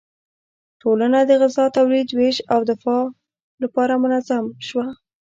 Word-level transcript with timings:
ټولنه 0.81 1.19
د 1.25 1.31
غذا 1.41 1.65
تولید، 1.77 2.07
ویش 2.11 2.37
او 2.53 2.59
دفاع 2.69 3.03
لپاره 3.63 3.93
منظم 4.03 4.45
شوه. 4.67 4.87